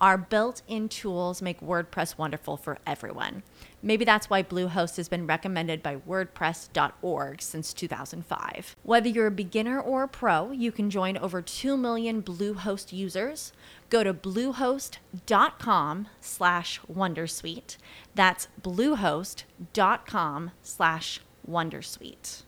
[0.00, 3.42] Our built in tools make WordPress wonderful for everyone.
[3.82, 8.76] Maybe that's why Bluehost has been recommended by WordPress.org since 2005.
[8.84, 13.52] Whether you're a beginner or a pro, you can join over 2 million Bluehost users.
[13.90, 17.76] Go to bluehost.com slash Wondersuite.
[18.14, 22.42] That's bluehost.com slash Wondersuite.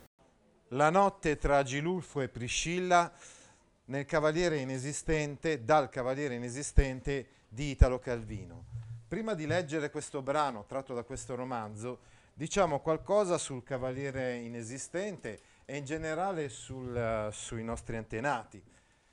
[0.68, 3.10] La notte tra Agilulfo e Priscilla
[3.86, 8.64] nel Cavaliere Inesistente, dal Cavaliere Inesistente di Italo Calvino.
[9.08, 11.98] Prima di leggere questo brano tratto da questo romanzo,
[12.32, 18.62] diciamo qualcosa sul Cavaliere Inesistente e in generale sul, uh, sui nostri antenati.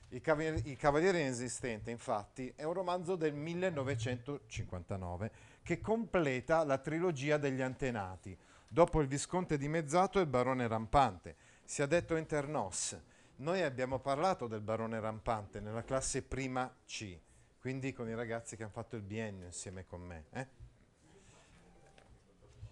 [0.10, 5.32] Il Cavaliere, il Cavaliere Inesistente, infatti, è un romanzo del 1959
[5.64, 11.36] che completa la trilogia degli antenati, dopo il Visconte dimezzato e il Barone Rampante.
[11.66, 12.96] Si è detto internos.
[13.38, 17.26] Noi abbiamo parlato del Barone Rampante nella classe prima C
[17.60, 20.26] quindi con i ragazzi che hanno fatto il biennio insieme con me.
[20.32, 20.48] Eh?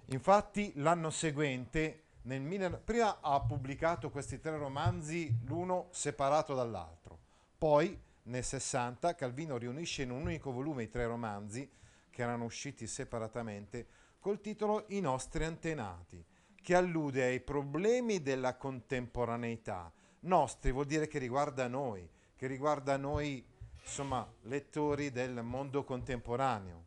[0.08, 7.18] Infatti l'anno seguente, nel mille, prima ha pubblicato questi tre romanzi, l'uno separato dall'altro.
[7.58, 11.70] Poi, nel 60, Calvino riunisce in un unico volume i tre romanzi,
[12.10, 13.88] che erano usciti separatamente,
[14.20, 16.24] col titolo I nostri antenati,
[16.62, 19.92] che allude ai problemi della contemporaneità.
[20.22, 23.46] Nostri vuol dire che riguarda noi, che riguarda noi
[23.86, 26.86] insomma, lettori del mondo contemporaneo,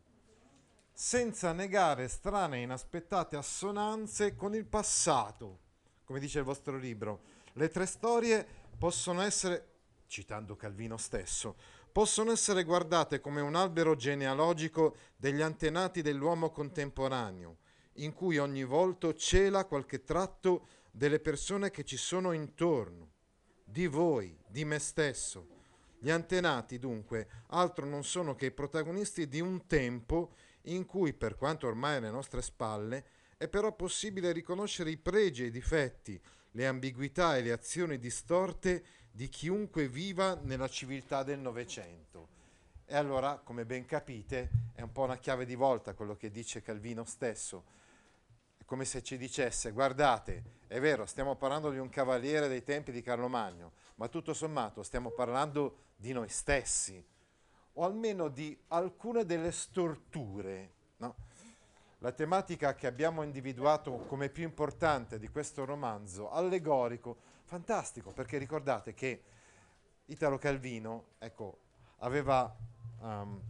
[0.91, 5.59] senza negare strane e inaspettate assonanze con il passato.
[6.03, 7.21] Come dice il vostro libro,
[7.53, 8.45] le tre storie
[8.77, 9.67] possono essere,
[10.07, 11.55] citando Calvino stesso,
[11.91, 17.57] possono essere guardate come un albero genealogico degli antenati dell'uomo contemporaneo,
[17.93, 23.11] in cui ogni volto cela qualche tratto delle persone che ci sono intorno,
[23.63, 25.58] di voi, di me stesso
[25.99, 30.33] gli antenati, dunque, altro non sono che i protagonisti di un tempo
[30.63, 33.05] in cui, per quanto ormai alle nostre spalle,
[33.37, 36.19] è però possibile riconoscere i pregi e i difetti,
[36.51, 42.37] le ambiguità e le azioni distorte di chiunque viva nella civiltà del Novecento.
[42.85, 46.61] E allora, come ben capite, è un po' una chiave di volta quello che dice
[46.61, 47.63] Calvino stesso.
[48.57, 52.91] È come se ci dicesse, guardate, è vero, stiamo parlando di un cavaliere dei tempi
[52.91, 57.05] di Carlo Magno, ma tutto sommato stiamo parlando di noi stessi,
[57.73, 60.71] o almeno di alcune delle storture.
[60.97, 61.15] No?
[61.99, 68.93] La tematica che abbiamo individuato come più importante di questo romanzo, allegorico, fantastico, perché ricordate
[68.93, 69.21] che
[70.05, 71.57] Italo Calvino ecco,
[71.97, 72.55] aveva
[73.01, 73.41] um,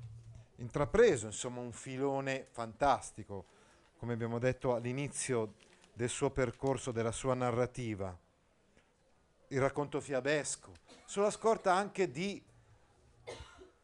[0.56, 3.46] intrapreso insomma, un filone fantastico,
[4.00, 5.54] come abbiamo detto all'inizio
[5.94, 8.18] del suo percorso, della sua narrativa,
[9.50, 10.72] il racconto fiabesco,
[11.06, 12.42] sulla scorta anche di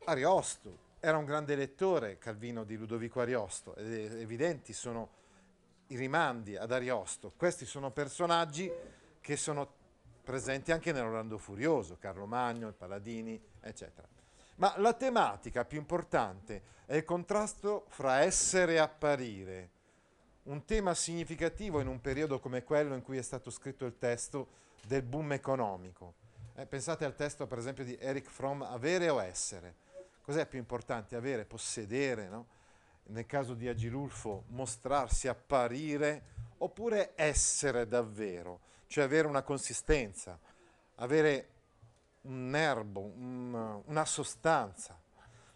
[0.06, 0.84] Ariosto.
[1.00, 5.10] Era un grande lettore Calvino di Ludovico Ariosto ed evidenti sono
[5.88, 7.32] i rimandi ad Ariosto.
[7.36, 8.72] Questi sono personaggi
[9.22, 9.84] che sono
[10.24, 14.08] presenti anche nell'Orlando Furioso, Carlo Magno, i Paladini, eccetera.
[14.58, 19.70] Ma la tematica più importante è il contrasto fra essere e apparire,
[20.44, 24.64] un tema significativo in un periodo come quello in cui è stato scritto il testo
[24.86, 26.14] del boom economico.
[26.56, 29.76] Eh, pensate al testo per esempio di Eric Fromm, avere o essere.
[30.22, 31.16] Cos'è più importante?
[31.16, 32.48] Avere, possedere, no?
[33.08, 40.40] nel caso di Agilulfo mostrarsi, apparire, oppure essere davvero, cioè avere una consistenza,
[40.96, 41.50] avere
[42.22, 45.00] un nervo, un, una sostanza.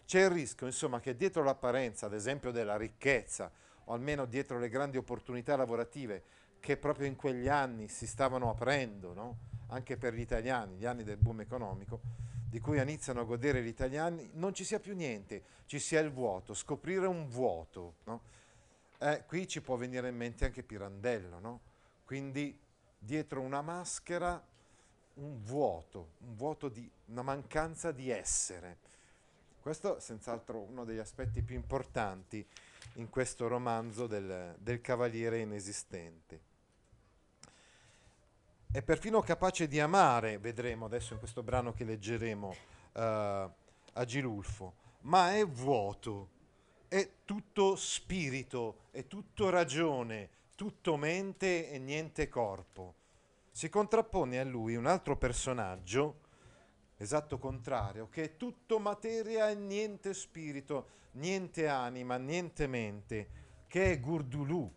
[0.04, 3.50] C'è il rischio, insomma, che dietro l'apparenza, ad esempio della ricchezza,
[3.84, 6.22] o almeno dietro le grandi opportunità lavorative
[6.60, 9.38] che proprio in quegli anni si stavano aprendo, no?
[9.68, 12.00] anche per gli italiani, gli anni del boom economico,
[12.48, 16.10] di cui iniziano a godere gli italiani, non ci sia più niente, ci sia il
[16.10, 17.94] vuoto, scoprire un vuoto.
[18.04, 18.22] No?
[18.98, 21.60] Eh, qui ci può venire in mente anche Pirandello, no?
[22.04, 22.58] quindi
[22.98, 24.44] dietro una maschera
[25.14, 28.78] un vuoto, un vuoto di una mancanza di essere.
[29.60, 32.44] Questo è senz'altro uno degli aspetti più importanti
[32.94, 36.48] in questo romanzo del, del cavaliere inesistente.
[38.72, 42.54] È perfino capace di amare, vedremo adesso in questo brano che leggeremo,
[42.92, 43.50] uh,
[43.94, 46.28] Agilulfo, ma è vuoto,
[46.86, 52.94] è tutto spirito, è tutto ragione, tutto mente e niente corpo.
[53.50, 56.20] Si contrappone a lui un altro personaggio,
[56.96, 63.30] esatto contrario, che è tutto materia e niente spirito, niente anima, niente mente,
[63.66, 64.72] che è Gurdulù.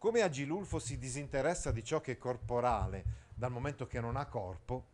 [0.00, 4.86] Come Agilulfo si disinteressa di ciò che è corporale, dal momento che non ha corpo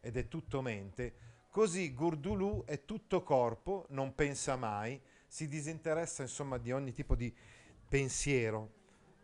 [0.00, 1.14] ed è tutto mente,
[1.48, 7.34] Così Gurdulù è tutto corpo, non pensa mai, si disinteressa insomma di ogni tipo di
[7.88, 8.72] pensiero.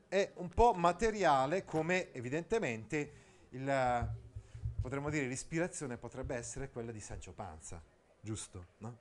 [0.08, 3.12] È un po' materiale come evidentemente
[3.50, 4.10] il,
[4.80, 7.82] potremmo dire l'ispirazione potrebbe essere quella di Sancio Panza,
[8.22, 8.68] giusto?
[8.78, 8.98] No?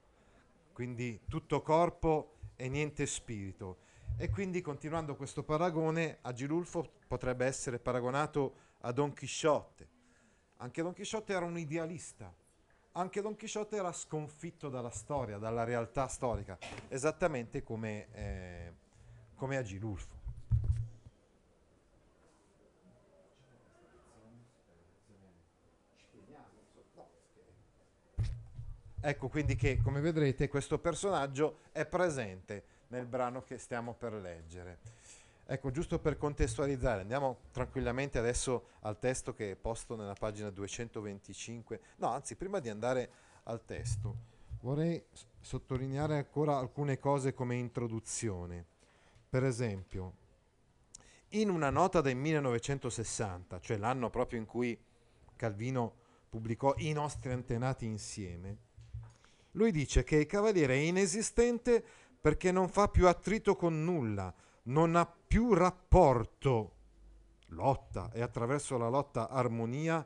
[0.74, 3.78] Quindi tutto corpo e niente spirito.
[4.18, 9.90] E quindi continuando questo paragone, Agilulfo potrebbe essere paragonato a Don Chisciotte.
[10.58, 12.34] Anche Don Chisciotte era un idealista,
[12.94, 16.58] anche Don Chisciotte era sconfitto dalla storia, dalla realtà storica,
[16.88, 18.74] esattamente come, eh,
[19.36, 20.14] come Agilulfo.
[29.02, 34.80] Ecco quindi che, come vedrete, questo personaggio è presente nel brano che stiamo per leggere.
[35.46, 41.80] Ecco, giusto per contestualizzare, andiamo tranquillamente adesso al testo che è posto nella pagina 225.
[41.98, 43.10] No, anzi, prima di andare
[43.44, 44.16] al testo,
[44.62, 45.04] vorrei
[45.40, 48.66] sottolineare ancora alcune cose come introduzione.
[49.30, 50.14] Per esempio,
[51.30, 54.80] in una nota del 1960, cioè l'anno proprio in cui
[55.36, 55.94] Calvino
[56.30, 58.58] pubblicò I nostri antenati insieme,
[59.56, 61.84] lui dice che il cavaliere è inesistente
[62.25, 64.33] perché non fa più attrito con nulla,
[64.63, 66.74] non ha più rapporto,
[67.50, 70.04] lotta e attraverso la lotta armonia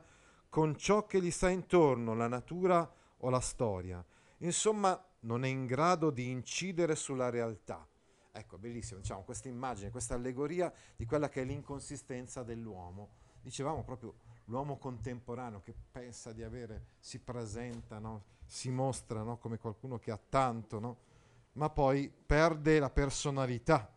[0.50, 2.86] con ciò che gli sta intorno, la natura
[3.20, 4.04] o la storia.
[4.40, 7.88] Insomma, non è in grado di incidere sulla realtà.
[8.32, 13.12] Ecco, bellissimo, diciamo, questa immagine, questa allegoria di quella che è l'inconsistenza dell'uomo.
[13.40, 14.14] Dicevamo proprio
[14.44, 18.24] l'uomo contemporaneo che pensa di avere, si presenta, no?
[18.44, 19.38] si mostra no?
[19.38, 21.08] come qualcuno che ha tanto, no?
[21.52, 23.90] Ma poi perde la personalità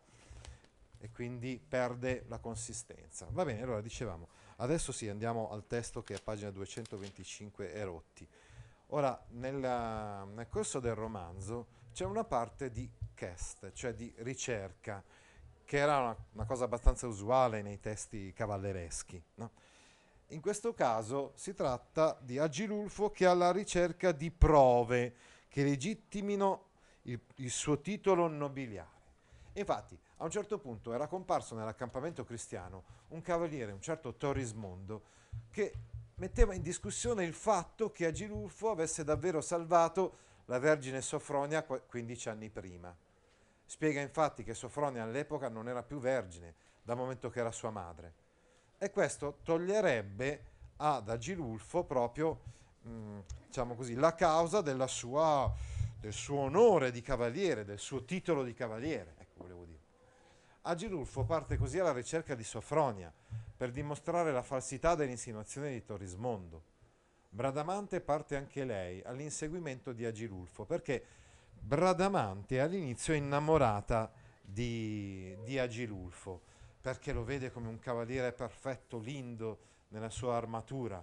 [0.98, 3.26] e quindi perde la consistenza.
[3.30, 7.84] Va bene, allora dicevamo, adesso sì, andiamo al testo che è a pagina 225 e
[7.84, 8.28] rotti.
[8.88, 15.02] Ora, nella, nel corso del romanzo c'è una parte di cast, cioè di ricerca,
[15.64, 19.22] che era una, una cosa abbastanza usuale nei testi cavallereschi.
[19.34, 19.50] No?
[20.28, 25.14] In questo caso si tratta di Agilulfo che ha la ricerca di prove
[25.48, 26.72] che legittimino
[27.04, 29.02] il, il suo titolo nobiliare.
[29.54, 35.02] Infatti, a un certo punto era comparso nell'accampamento cristiano un cavaliere, un certo Torrismondo,
[35.50, 35.72] che
[36.16, 42.50] metteva in discussione il fatto che Agilulfo avesse davvero salvato la Vergine Sofronia 15 anni
[42.50, 42.94] prima.
[43.66, 48.12] Spiega infatti che Sofronia all'epoca non era più vergine, dal momento che era sua madre.
[48.76, 52.40] E questo toglierebbe ad Agilulfo proprio,
[52.82, 55.52] mh, mm, diciamo così, la causa sua,
[56.04, 59.14] del suo onore di cavaliere, del suo titolo di cavaliere.
[59.20, 59.80] Ecco, volevo dire.
[60.62, 63.10] Agilulfo parte così alla ricerca di Sofronia
[63.56, 66.62] per dimostrare la falsità delle insinuazioni di Torrismondo.
[67.30, 71.02] Bradamante parte anche lei all'inseguimento di Agilulfo perché
[71.58, 74.12] Bradamante all'inizio è innamorata
[74.42, 76.42] di, di Agilulfo
[76.82, 81.02] perché lo vede come un cavaliere perfetto, lindo nella sua armatura.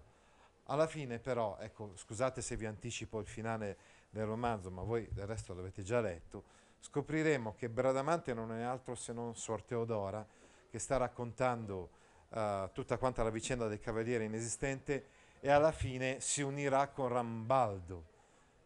[0.66, 3.78] Alla fine però, ecco, scusate se vi anticipo il finale
[4.12, 6.44] del romanzo, ma voi del resto l'avete già letto,
[6.82, 10.26] scopriremo che Bradamante non è altro se non Suor Teodora,
[10.70, 11.90] che sta raccontando
[12.30, 15.06] uh, tutta quanta la vicenda del cavaliere inesistente
[15.40, 18.10] e alla fine si unirà con Rambaldo.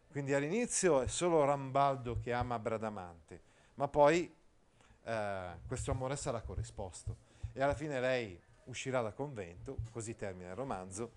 [0.09, 3.41] Quindi all'inizio è solo Rambaldo che ama Bradamante,
[3.75, 4.33] ma poi
[5.03, 5.11] uh,
[5.67, 7.17] questo amore sarà corrisposto
[7.53, 11.11] e alla fine lei uscirà dal convento, così termina il romanzo,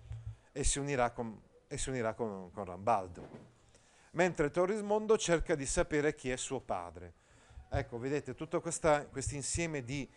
[0.51, 3.57] e si unirà con, si unirà con, con Rambaldo
[4.11, 7.13] mentre Torrismondo cerca di sapere chi è suo padre.
[7.69, 10.09] Ecco, vedete, tutto questo insieme di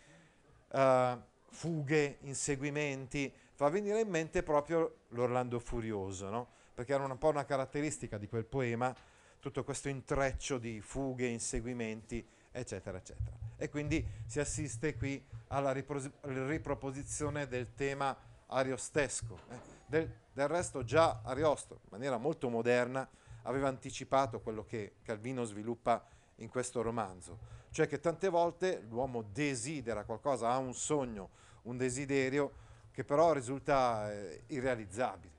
[0.71, 6.47] uh, fughe, inseguimenti, fa venire in mente proprio l'Orlando Furioso, no?
[6.73, 8.95] perché era un po' una caratteristica di quel poema,
[9.39, 13.35] tutto questo intreccio di fughe, inseguimenti, eccetera, eccetera.
[13.55, 19.37] E quindi si assiste qui alla ripros- riproposizione del tema ariostesco.
[19.49, 19.71] Eh?
[19.85, 23.07] Del, del resto già Ariosto, in maniera molto moderna,
[23.43, 26.05] aveva anticipato quello che Calvino sviluppa
[26.37, 27.39] in questo romanzo,
[27.71, 31.29] cioè che tante volte l'uomo desidera qualcosa, ha un sogno,
[31.63, 35.31] un desiderio che però risulta eh, irrealizzabile.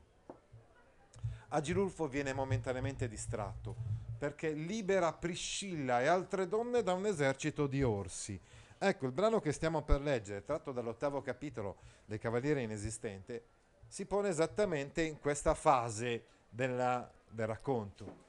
[1.49, 3.77] Agilulfo viene momentaneamente distratto
[4.19, 8.41] perché libera Priscilla e altre donne da un esercito di orsi.
[8.79, 13.45] Ecco, il brano che stiamo per leggere, tratto dall'ottavo capitolo del Cavaliere Inesistente,
[13.87, 18.23] si pone esattamente in questa fase della, del racconto.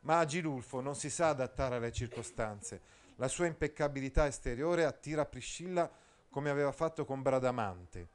[0.00, 2.80] Ma Agilulfo non si sa adattare alle circostanze.
[3.16, 5.90] La sua impeccabilità esteriore attira Priscilla
[6.28, 8.08] come aveva fatto con Bradamante.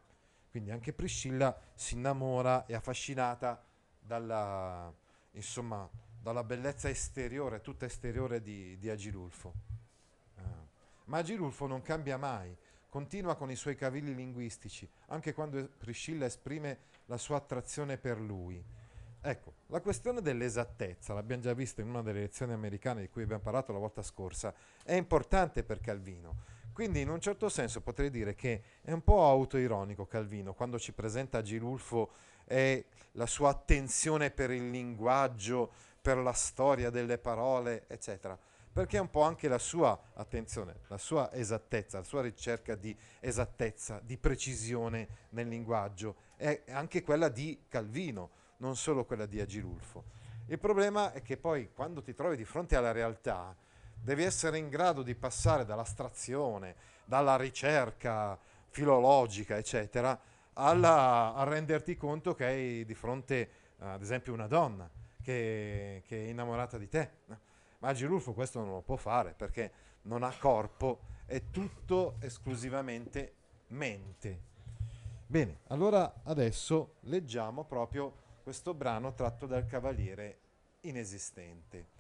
[0.50, 3.64] Quindi anche Priscilla si innamora, è affascinata
[4.00, 4.94] dalla,
[5.32, 5.90] insomma,
[6.22, 9.54] dalla bellezza esteriore, tutta esteriore di, di Agilulfo.
[10.36, 10.42] Uh,
[11.06, 12.56] ma Agilulfo non cambia mai,
[12.90, 18.64] continua con i suoi cavilli linguistici, anche quando Priscilla esprime la sua attrazione per lui.
[19.24, 23.44] Ecco, la questione dell'esattezza, l'abbiamo già visto in una delle lezioni americane di cui abbiamo
[23.44, 24.52] parlato la volta scorsa,
[24.84, 26.38] è importante per Calvino.
[26.74, 30.92] Quindi in un certo senso potrei dire che è un po' autoironico Calvino quando ci
[30.94, 32.14] presenta Gilulfo
[32.46, 38.36] e la sua attenzione per il linguaggio, per la storia delle parole, eccetera.
[38.74, 42.98] Perché è un po' anche la sua attenzione, la sua esattezza, la sua ricerca di
[43.20, 50.04] esattezza, di precisione nel linguaggio, è anche quella di Calvino, non solo quella di Agilulfo.
[50.48, 53.56] Il problema è che poi quando ti trovi di fronte alla realtà,
[53.94, 56.76] devi essere in grado di passare dall'astrazione,
[57.06, 58.38] dalla ricerca
[58.70, 60.20] filologica, eccetera,
[60.54, 63.50] alla, a renderti conto che hai di fronte,
[63.80, 64.90] ad esempio, una donna
[65.22, 67.10] che, che è innamorata di te.
[67.80, 69.72] Ma Girulfo questo non lo può fare perché
[70.04, 73.34] non ha corpo, è tutto esclusivamente
[73.68, 74.50] mente.
[75.26, 80.40] Bene, allora adesso leggiamo proprio questo brano tratto dal Cavaliere
[80.82, 82.00] inesistente.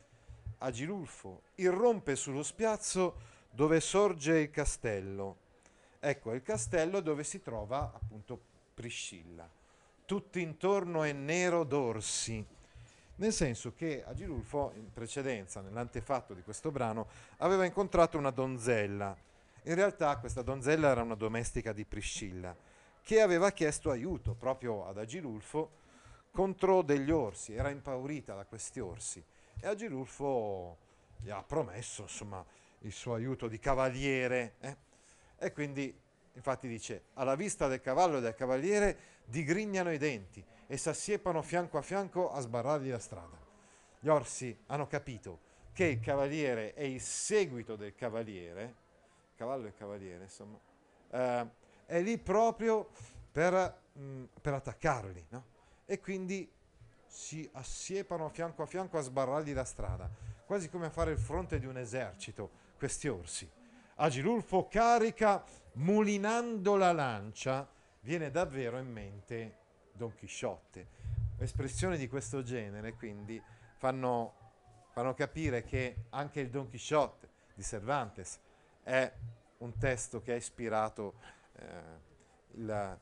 [0.59, 5.37] Agilulfo irrompe sullo spiazzo dove sorge il castello.
[5.99, 8.39] Ecco, il castello dove si trova appunto
[8.73, 9.47] Priscilla.
[10.05, 12.43] Tutto intorno è nero d'orsi,
[13.15, 17.07] nel senso che Agilulfo in precedenza, nell'antefatto di questo brano,
[17.37, 19.15] aveva incontrato una donzella.
[19.63, 22.55] In realtà questa donzella era una domestica di Priscilla,
[23.03, 25.79] che aveva chiesto aiuto proprio ad Agilulfo
[26.31, 29.23] contro degli orsi, era impaurita da questi orsi
[29.59, 30.77] e Agilulfo
[31.17, 32.43] gli ha promesso insomma,
[32.79, 34.77] il suo aiuto di cavaliere eh?
[35.37, 35.95] e quindi
[36.33, 41.77] infatti dice alla vista del cavallo e del cavaliere digrignano i denti e s'assiepano fianco
[41.77, 43.37] a fianco a sbarrargli la strada.
[43.99, 48.75] Gli orsi hanno capito che il cavaliere è il seguito del cavaliere,
[49.35, 50.59] cavallo e cavaliere insomma,
[51.11, 51.47] eh,
[51.85, 52.89] è lì proprio
[53.31, 55.50] per, mh, mm, per attaccarli no?
[55.91, 56.49] E quindi
[57.05, 60.09] si assiepano fianco a fianco a sbarrargli la strada,
[60.45, 63.51] quasi come a fare il fronte di un esercito, questi orsi.
[63.95, 65.43] Agilulfo carica
[65.73, 67.69] mulinando la lancia,
[67.99, 69.57] viene davvero in mente
[69.91, 70.87] Don Chisciotte.
[71.39, 73.43] Espressioni di questo genere quindi
[73.75, 74.35] fanno,
[74.93, 78.39] fanno capire che anche il Don Chisciotte di Cervantes
[78.81, 79.11] è
[79.57, 81.15] un testo che ha ispirato
[81.57, 81.65] eh,
[82.53, 82.99] il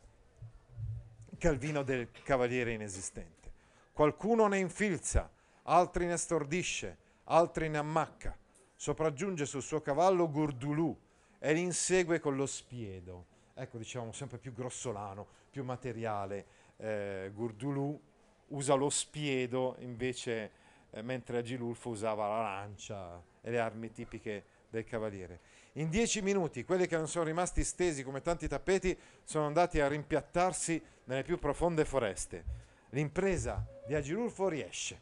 [1.40, 3.52] Calvino del Cavaliere inesistente.
[3.94, 5.32] Qualcuno ne infilza,
[5.64, 8.38] altri ne stordisce, altri ne ammacca.
[8.76, 10.96] Sopraggiunge sul suo cavallo Gurdulù
[11.40, 13.26] e li insegue con lo spiedo.
[13.56, 16.46] Ecco, diciamo, sempre più grossolano, più materiale.
[16.78, 18.00] Eh, Gurdulù
[18.48, 20.52] usa lo spiedo invece,
[20.92, 25.40] eh, mentre Agilulfo usava la lancia e le armi tipiche del cavaliere.
[25.80, 29.88] In dieci minuti quelli che non sono rimasti stesi come tanti tappeti sono andati a
[29.88, 35.02] rimpiattarsi nelle più profonde foreste l'impresa di Agilulfo riesce.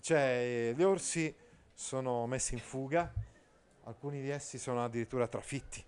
[0.00, 1.34] Cioè, gli orsi
[1.74, 3.12] sono messi in fuga,
[3.84, 5.84] alcuni di essi sono addirittura trafitti.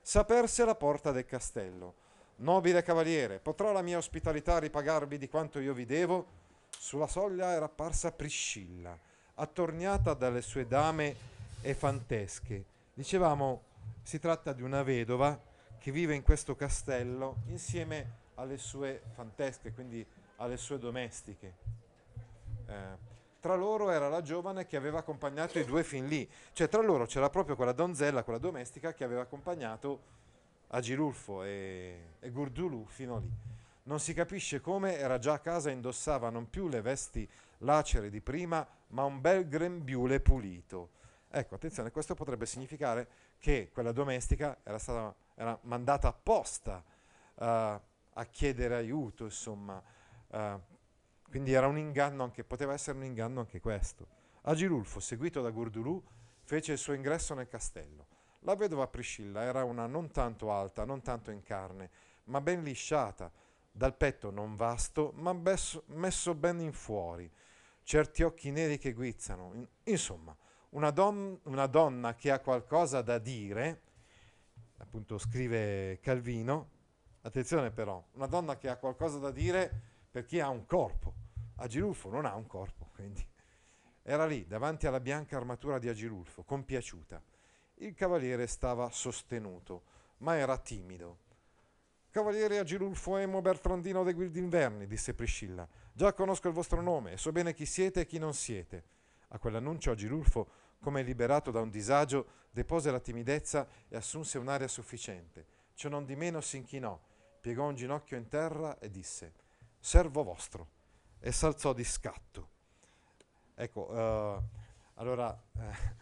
[0.00, 1.94] S'aperse la porta del castello.
[2.36, 6.26] Nobile cavaliere, potrà la mia ospitalità ripagarvi di quanto io vi devo?
[6.70, 8.98] Sulla soglia era apparsa Priscilla,
[9.34, 11.14] attorniata dalle sue dame
[11.60, 12.64] e fantesche.
[12.92, 13.62] Dicevamo,
[14.02, 15.40] si tratta di una vedova
[15.78, 20.04] che vive in questo castello insieme alle sue fantesche, quindi
[20.36, 21.54] alle sue domestiche.
[22.66, 23.08] Eh,
[23.40, 27.06] tra loro era la giovane che aveva accompagnato i due fin lì, cioè tra loro
[27.06, 30.18] c'era proprio quella donzella, quella domestica che aveva accompagnato
[30.68, 33.30] Agilulfo e, e Gurdulu fino lì.
[33.84, 37.28] Non si capisce come era già a casa e indossava non più le vesti
[37.58, 40.90] lacere di prima, ma un bel grembiule pulito.
[41.32, 43.08] Ecco, attenzione, questo potrebbe significare
[43.38, 46.84] che quella domestica era stata era mandata apposta
[47.34, 49.82] uh, a chiedere aiuto, insomma,
[50.30, 50.60] Uh,
[51.28, 54.06] quindi era un inganno anche, poteva essere un inganno anche questo.
[54.42, 56.00] Agilulfo, seguito da Gurdulù,
[56.44, 58.06] fece il suo ingresso nel castello.
[58.40, 61.90] La vedova Priscilla era una non tanto alta, non tanto in carne,
[62.26, 63.28] ma ben lisciata,
[63.72, 67.28] dal petto non vasto, ma messo ben in fuori,
[67.82, 69.66] certi occhi neri che guizzano.
[69.82, 70.36] Insomma,
[70.70, 73.82] una, don- una donna che ha qualcosa da dire,
[74.78, 76.68] appunto scrive Calvino,
[77.22, 79.70] attenzione però, una donna che ha qualcosa da dire
[80.10, 81.14] per chi ha un corpo.
[81.56, 83.26] Agilulfo non ha un corpo, quindi
[84.02, 87.22] era lì davanti alla bianca armatura di Agilulfo, compiaciuta.
[87.74, 89.82] Il cavaliere stava sostenuto,
[90.18, 91.18] ma era timido.
[92.10, 95.68] Cavaliere Agilulfo Emo Bertrandino de Guildinverni, disse Priscilla.
[95.92, 98.84] Già conosco il vostro nome e so bene chi siete e chi non siete.
[99.28, 100.48] A quell'annuncio Agilulfo,
[100.80, 105.46] come liberato da un disagio, depose la timidezza e assunse un'aria sufficiente.
[105.74, 106.98] Ciò non di meno si inchinò,
[107.40, 109.32] piegò un ginocchio in terra e disse:
[109.78, 110.78] Servo vostro.
[111.20, 112.48] E s'alzò di scatto.
[113.54, 114.42] Ecco, uh,
[114.94, 115.38] allora.
[115.52, 115.98] Uh,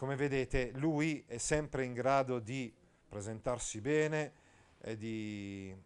[0.00, 2.74] come vedete lui è sempre in grado di
[3.06, 4.32] presentarsi bene
[4.80, 5.76] e di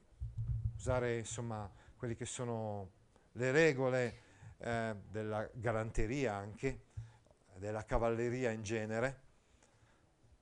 [0.76, 2.90] usare insomma quelle che sono
[3.33, 4.19] le regole
[4.59, 6.83] eh, della galanteria anche,
[7.64, 9.21] della cavalleria in genere,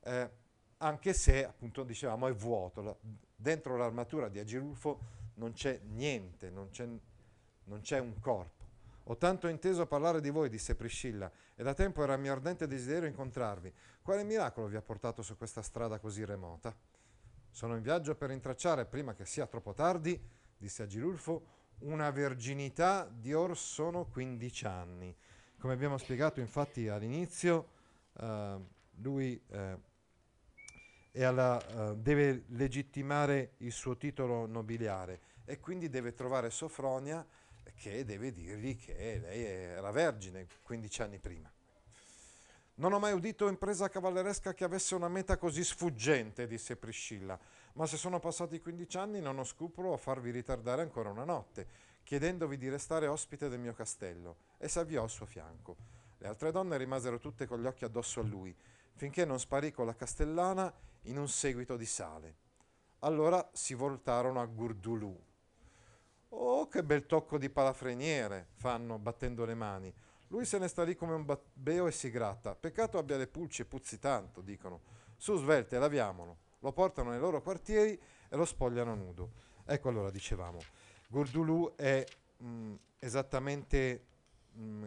[0.00, 0.30] eh,
[0.78, 2.96] anche se appunto dicevamo è vuoto, la,
[3.36, 4.98] dentro l'armatura di Agilulfo
[5.34, 8.60] non c'è niente, non c'è, non c'è un corpo.
[9.04, 13.08] Ho tanto inteso parlare di voi, disse Priscilla, e da tempo era mio ardente desiderio
[13.08, 13.72] incontrarvi.
[14.02, 16.74] Quale miracolo vi ha portato su questa strada così remota?
[17.50, 20.20] Sono in viaggio per intracciare, prima che sia troppo tardi,
[20.56, 25.16] disse Agilulfo, una verginità di or sono 15 anni.
[25.62, 27.68] Come abbiamo spiegato infatti all'inizio,
[28.18, 28.56] eh,
[28.96, 29.40] lui
[31.12, 37.24] eh, alla, eh, deve legittimare il suo titolo nobiliare e quindi deve trovare Sofronia
[37.76, 41.48] che deve dirgli che lei era vergine 15 anni prima.
[42.74, 47.38] Non ho mai udito impresa cavalleresca che avesse una meta così sfuggente, disse Priscilla,
[47.74, 51.91] ma se sono passati 15 anni non ho scrupolo a farvi ritardare ancora una notte,
[52.02, 55.76] chiedendovi di restare ospite del mio castello, e s'avviò al suo fianco.
[56.18, 58.54] Le altre donne rimasero tutte con gli occhi addosso a lui,
[58.94, 62.36] finché non sparì con la castellana in un seguito di sale.
[63.00, 65.30] Allora si voltarono a Gurdulù,
[66.34, 69.92] Oh, che bel tocco di palafreniere, fanno battendo le mani.
[70.28, 72.54] Lui se ne sta lì come un beo e si gratta.
[72.54, 74.80] Peccato abbia le pulci e puzzi tanto, dicono.
[75.18, 76.38] Su, svelte, laviamolo.
[76.60, 79.32] Lo portano nei loro quartieri e lo spogliano nudo.
[79.66, 80.58] Ecco allora, dicevamo,
[81.12, 82.02] Gurdulù è
[82.38, 84.04] mh, mm, esattamente,
[84.52, 84.86] mh, mm,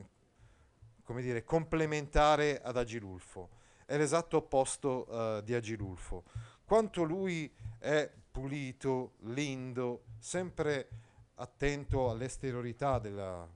[1.03, 3.49] come dire, complementare ad Agilulfo.
[3.85, 6.23] È l'esatto opposto uh, di Agilulfo.
[6.65, 10.89] Quanto lui è pulito, lindo, sempre
[11.35, 13.47] attento all'esteriorità della,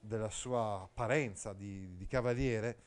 [0.00, 2.78] della sua apparenza di, di cavaliere,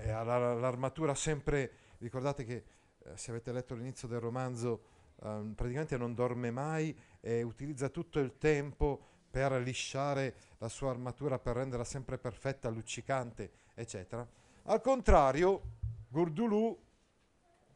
[0.00, 2.64] eh, all'armatura sempre, ricordate che
[3.04, 4.82] eh, se avete letto l'inizio del romanzo,
[5.22, 6.92] eh, praticamente non dorme mai
[7.24, 13.50] e utilizza tutto il tempo per lisciare la sua armatura, per renderla sempre perfetta, luccicante,
[13.74, 14.26] eccetera.
[14.64, 15.62] Al contrario,
[16.08, 16.78] Gurdulù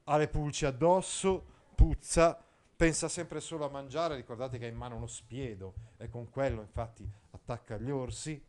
[0.04, 2.38] ha le pulci addosso, puzza,
[2.76, 6.60] pensa sempre solo a mangiare, ricordate che ha in mano uno spiedo e con quello
[6.60, 8.44] infatti attacca gli orsi.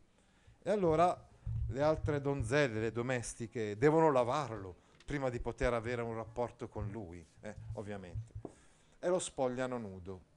[0.62, 1.26] E allora
[1.68, 7.24] le altre donzelle, le domestiche, devono lavarlo prima di poter avere un rapporto con lui,
[7.40, 8.34] eh, ovviamente.
[8.98, 10.27] E lo spogliano nudo.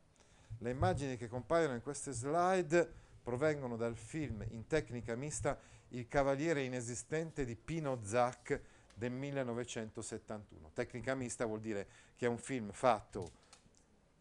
[0.62, 2.88] Le immagini che compaiono in queste slide
[3.24, 5.58] provengono dal film in tecnica mista
[5.90, 8.62] Il cavaliere inesistente di Pino Zac
[8.94, 10.70] del 1971.
[10.72, 13.32] Tecnica mista vuol dire che è un film fatto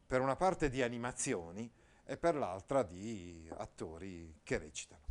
[0.07, 1.71] per una parte di animazioni
[2.07, 5.03] e per l'altra di attori che recitano.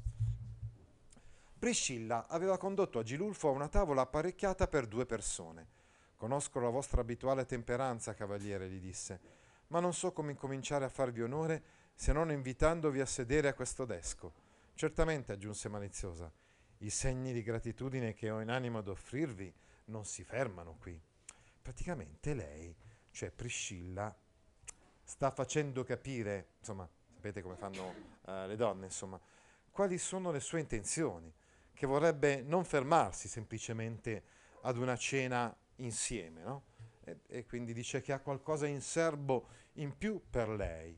[1.60, 5.68] Priscilla aveva condotto Agilulfo a una tavola apparecchiata per due persone.
[6.16, 9.39] Conosco la vostra abituale temperanza, cavaliere, gli disse,
[9.70, 11.64] ma non so come incominciare a farvi onore
[11.96, 14.34] se non invitandovi a sedere a questo desco.
[14.74, 16.32] Certamente, aggiunse maliziosa,
[16.80, 19.54] i segni di gratitudine che ho in animo ad offrirvi
[19.86, 21.00] non si fermano qui.
[21.62, 22.74] Praticamente lei,
[23.12, 24.16] cioè Priscilla,
[25.04, 29.20] sta facendo capire, insomma, sapete come fanno uh, le donne, insomma,
[29.70, 31.34] quali sono le sue intenzioni,
[31.74, 34.24] che vorrebbe non fermarsi semplicemente
[34.62, 36.64] ad una cena insieme, no?
[37.10, 40.98] E, e quindi dice che ha qualcosa in serbo in più per lei.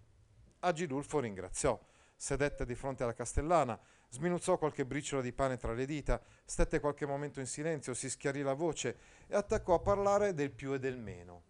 [0.60, 1.80] Agilulfo ringraziò,
[2.15, 7.06] sedette di fronte alla castellana, sminuzzò qualche briciola di pane tra le dita, stette qualche
[7.06, 8.97] momento in silenzio, si schiarì la voce
[9.28, 11.50] e attaccò a parlare del più e del meno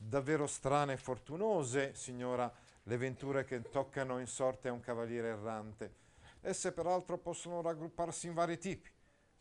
[0.00, 2.50] davvero strane e fortunose, signora,
[2.84, 5.94] le venture che toccano in sorte a un cavaliere errante.
[6.40, 8.88] Esse peraltro possono raggrupparsi in vari tipi.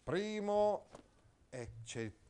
[0.04, 0.90] Primo,
[1.50, 1.72] e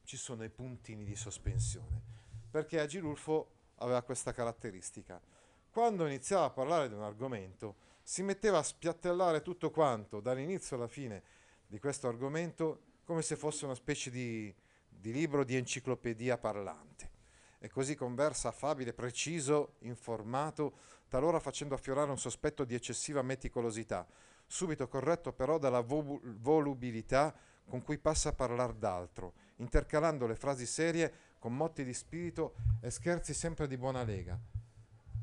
[0.09, 2.01] ci sono i puntini di sospensione,
[2.49, 5.21] perché Agilulfo aveva questa caratteristica.
[5.69, 10.87] Quando iniziava a parlare di un argomento, si metteva a spiattellare tutto quanto, dall'inizio alla
[10.87, 11.21] fine
[11.67, 14.51] di questo argomento, come se fosse una specie di,
[14.87, 17.11] di libro di enciclopedia parlante.
[17.59, 20.73] E così conversa affabile, preciso, informato,
[21.07, 24.07] talora facendo affiorare un sospetto di eccessiva meticolosità,
[24.47, 27.31] subito corretto però dalla vo- volubilità
[27.67, 32.89] con cui passa a parlare d'altro, intercalando le frasi serie con motti di spirito e
[32.91, 34.37] scherzi sempre di buona lega,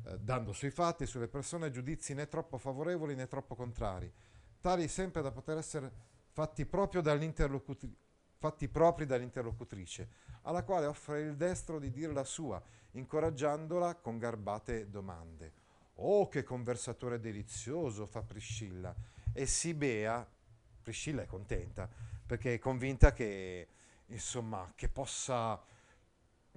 [0.05, 4.11] eh, dando sui fatti e sulle persone giudizi né troppo favorevoli né troppo contrari,
[4.61, 5.91] tali sempre da poter essere
[6.31, 6.67] fatti,
[7.01, 7.95] dall'interlocutri-
[8.37, 10.09] fatti propri dall'interlocutrice,
[10.43, 15.65] alla quale offre il destro di dire la sua, incoraggiandola con garbate domande.
[15.99, 18.95] Oh, che conversatore delizioso, fa Priscilla.
[19.33, 20.27] E si bea,
[20.83, 21.89] Priscilla è contenta,
[22.25, 23.67] perché è convinta che,
[24.07, 25.61] insomma, che possa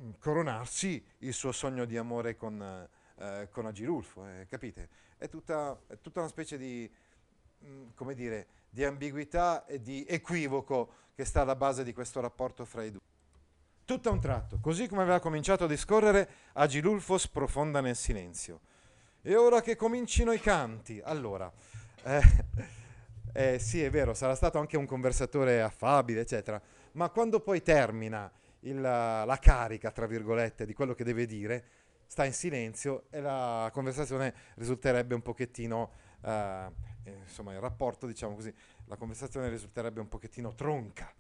[0.01, 4.89] mm, coronarsi il suo sogno di amore con, eh, con Agilulfo, eh, capite?
[5.17, 6.91] È tutta, è tutta, una specie di,
[7.59, 12.21] mh, mm, come dire, di ambiguità e di equivoco che sta alla base di questo
[12.21, 13.01] rapporto fra i due.
[13.85, 18.61] Tutto a un tratto, così come aveva cominciato a discorrere, Agilulfo sprofonda nel silenzio.
[19.21, 21.01] E ora che comincino i canti.
[21.03, 21.53] Allora,
[22.05, 22.23] eh,
[23.35, 28.31] eh, sì, è vero, sarà stato anche un conversatore affabile, eccetera, ma quando poi termina
[28.61, 31.65] il, la carica, tra virgolette, di quello che deve dire,
[32.07, 35.93] sta in silenzio e la conversazione risulterebbe un pochettino,
[36.25, 36.71] eh,
[37.05, 38.53] insomma, il rapporto, diciamo così,
[38.87, 41.13] la conversazione risulterebbe un pochettino tronca.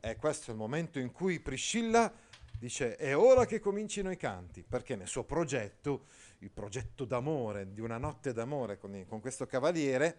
[0.00, 2.12] E questo è il momento in cui Priscilla
[2.58, 6.06] dice è ora che comincino i canti, perché nel suo progetto,
[6.38, 10.18] il progetto d'amore, di una notte d'amore con, con questo cavaliere,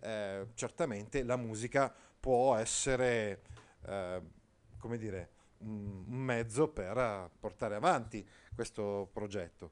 [0.00, 3.42] eh, certamente la musica può essere,
[3.86, 4.20] eh,
[4.82, 9.70] come dire, un, mezzo per portare avanti questo progetto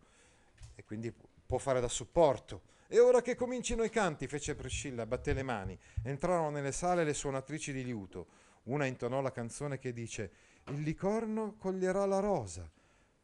[0.77, 1.12] e quindi
[1.44, 2.68] può fare da supporto.
[2.87, 5.77] E ora che comincino i canti, fece Priscilla, batté le mani.
[6.05, 8.38] Entrarono nelle sale le suonatrici di liuto.
[8.64, 10.31] Una intonò la canzone che dice
[10.66, 12.70] Il licorno coglierà la rosa.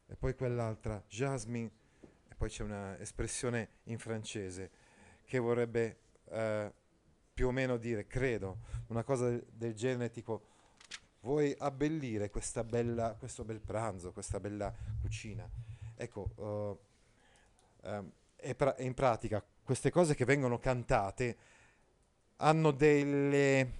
[0.08, 1.70] E poi quell'altra, Jasmine.
[2.28, 4.70] E poi c'è un'espressione in francese
[5.24, 5.98] che vorrebbe
[6.30, 6.72] eh,
[7.32, 10.54] più o meno dire, credo, una cosa del, del genere tipo
[11.26, 12.30] vuoi abbellire
[12.64, 15.48] bella, questo bel pranzo, questa bella cucina.
[15.96, 18.12] Ecco, uh, um,
[18.56, 21.36] pra- in pratica queste cose che vengono cantate
[22.36, 23.72] hanno delle,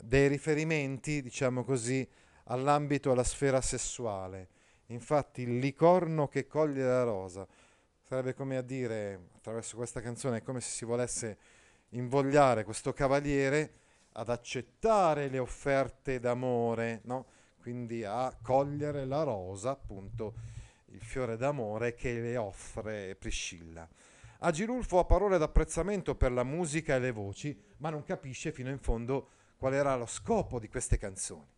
[0.00, 2.08] dei riferimenti, diciamo così,
[2.44, 4.48] all'ambito, alla sfera sessuale.
[4.86, 7.46] Infatti il licorno che coglie la rosa
[8.02, 11.36] sarebbe come a dire, attraverso questa canzone, è come se si volesse
[11.90, 13.84] invogliare questo cavaliere
[14.18, 17.26] ad accettare le offerte d'amore, no?
[17.60, 20.34] quindi a cogliere la rosa, appunto
[20.86, 23.86] il fiore d'amore che le offre Priscilla.
[24.38, 28.78] Agilulfo ha parole d'apprezzamento per la musica e le voci, ma non capisce fino in
[28.78, 31.54] fondo qual era lo scopo di queste canzoni.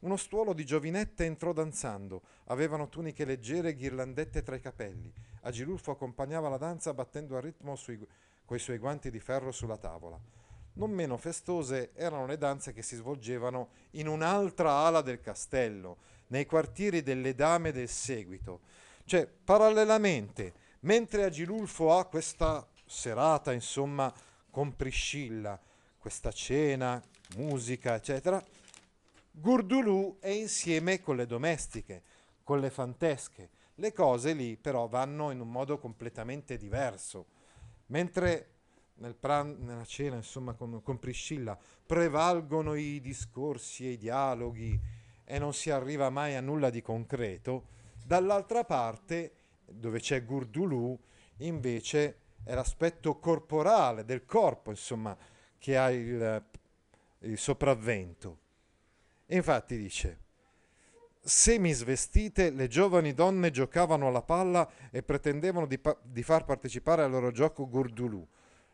[0.00, 5.12] Uno stuolo di giovinette entrò danzando, avevano tuniche leggere e ghirlandette tra i capelli.
[5.42, 7.98] Agilulfo accompagnava la danza battendo a ritmo sui,
[8.44, 10.37] coi suoi guanti di ferro sulla tavola.
[10.78, 15.96] Non meno festose erano le danze che si svolgevano in un'altra ala del castello,
[16.28, 18.60] nei quartieri delle dame del seguito.
[19.04, 24.12] Cioè, parallelamente, mentre Agilulfo ha questa serata, insomma,
[24.50, 25.60] con Priscilla,
[25.98, 27.02] questa cena,
[27.34, 28.40] musica, eccetera,
[29.32, 32.02] Gurdulù è insieme con le domestiche,
[32.44, 33.50] con le fantesche.
[33.74, 37.26] Le cose lì però vanno in un modo completamente diverso.
[37.86, 38.57] Mentre
[38.98, 44.78] nel pran- nella cena, insomma, con, con Priscilla, prevalgono i discorsi e i dialoghi
[45.24, 47.68] e non si arriva mai a nulla di concreto,
[48.04, 49.32] dall'altra parte,
[49.64, 50.98] dove c'è Gurdulù,
[51.38, 55.16] invece è l'aspetto corporale del corpo, insomma,
[55.58, 56.44] che ha il,
[57.20, 58.38] il sopravvento.
[59.26, 60.18] E infatti dice,
[61.20, 67.10] Semisvestite, le giovani donne giocavano alla palla e pretendevano di, pa- di far partecipare al
[67.10, 68.26] loro gioco Gurdulù.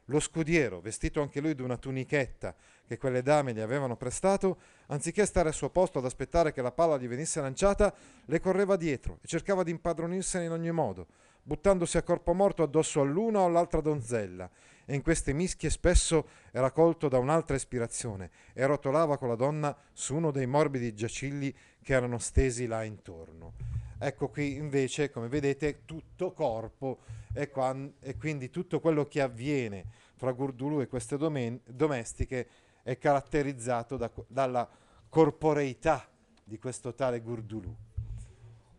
[0.09, 2.55] Lo scudiero, vestito anche lui di una tunichetta
[2.87, 6.73] che quelle dame gli avevano prestato, anziché stare al suo posto ad aspettare che la
[6.73, 7.95] palla gli venisse lanciata,
[8.27, 11.07] le correva dietro e cercava di impadronirsene in ogni modo,
[11.43, 14.51] buttandosi a corpo morto addosso all'una o all'altra donzella,
[14.85, 19.75] e in queste mischie spesso era colto da un'altra ispirazione e rotolava con la donna
[19.95, 23.84] su uno dei morbidi giacigli che erano stesi là intorno.
[24.07, 26.99] Ecco qui invece, come vedete, tutto corpo
[27.33, 29.87] e, qua, e quindi tutto quello che avviene
[30.17, 32.47] fra Gurdulu e queste domen- domestiche
[32.83, 34.69] è caratterizzato da, dalla
[35.09, 36.07] corporeità
[36.45, 37.75] di questo tale Gurdulù.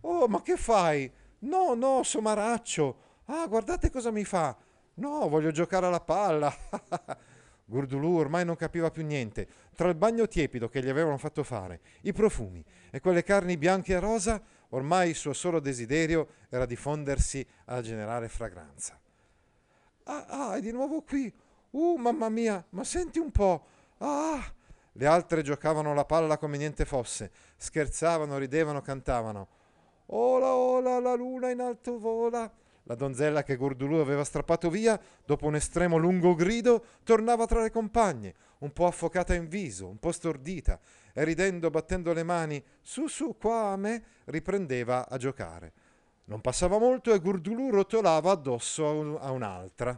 [0.02, 1.12] Oh, ma che fai?
[1.40, 2.98] No, no, somaraccio.
[3.26, 4.56] Ah, guardate cosa mi fa.
[4.96, 6.54] No, voglio giocare alla palla.
[7.66, 9.48] Gurdulù ormai non capiva più niente.
[9.76, 13.94] Tra il bagno tiepido che gli avevano fatto fare, i profumi e quelle carni bianche
[13.94, 14.40] e rosa,
[14.76, 19.00] ormai il suo solo desiderio era diffondersi a generare fragranza.
[20.04, 21.34] Ah, ah, è di nuovo qui.
[21.72, 23.66] Uh, mamma mia, ma senti un po'.
[23.98, 24.54] Ah!
[24.98, 29.48] Le altre giocavano la palla come niente fosse, scherzavano, ridevano, cantavano.
[30.08, 32.50] Ola, ola, la luna in alto vola.
[32.84, 37.72] La donzella che Gurdulù aveva strappato via, dopo un estremo lungo grido, tornava tra le
[37.72, 40.80] compagne, un po' affocata in viso, un po' stordita,
[41.18, 45.72] e ridendo, battendo le mani, su su, qua a me, riprendeva a giocare.
[46.26, 49.98] Non passava molto e Gurdulù rotolava addosso a, un, a un'altra.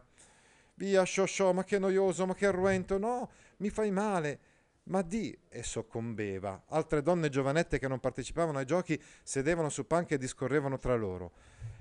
[0.75, 4.39] Via, sciosciò, ma che noioso, ma che arruento, no, mi fai male.
[4.84, 6.65] Ma di, e soccombeva.
[6.67, 11.32] Altre donne giovanette che non partecipavano ai giochi sedevano su panche e discorrevano tra loro.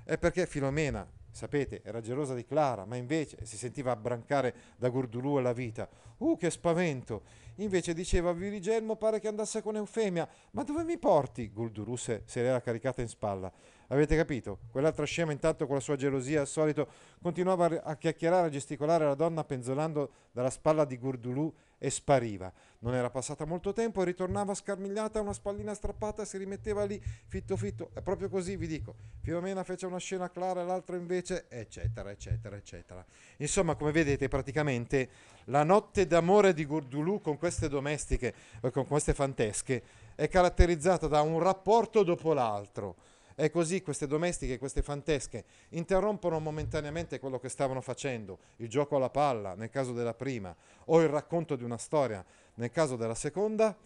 [0.03, 5.37] È perché Filomena, sapete, era gelosa di Clara, ma invece si sentiva abbrancare da Gurdulù
[5.37, 5.88] alla vita.
[6.18, 7.44] Uh, che spavento!
[7.57, 10.29] Invece diceva, Virigelmo pare che andasse con Eufemia.
[10.53, 11.51] Ma dove mi porti?
[11.53, 13.53] Gurdulù se, se l'era caricata in spalla.
[13.88, 14.59] Avete capito?
[14.72, 16.88] Quell'altra scema intanto con la sua gelosia al solito
[17.22, 22.53] continuava a chiacchierare, a gesticolare la donna penzolando dalla spalla di Gurdulù e spariva.
[22.81, 27.57] Non era passata molto tempo e ritornava scarmigliata, una spallina strappata, si rimetteva lì fitto
[27.57, 27.90] fitto.
[27.94, 28.94] È proprio così, vi dico.
[29.20, 33.05] Filomena fece una scena clara, l'altra invece, eccetera, eccetera, eccetera.
[33.37, 35.09] Insomma, come vedete, praticamente
[35.44, 39.83] la notte d'amore di Gurdulù con queste domestiche, eh, con queste fantesche,
[40.16, 42.96] è caratterizzata da un rapporto dopo l'altro
[43.38, 49.11] e così queste domestiche, queste fantesche, interrompono momentaneamente quello che stavano facendo, il gioco alla
[49.11, 53.77] palla nel caso della prima, o il racconto di una storia nel caso della seconda,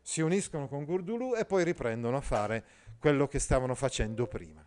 [0.00, 2.64] si uniscono con Gurdulù e poi riprendono a fare
[3.00, 4.64] quello che stavano facendo prima.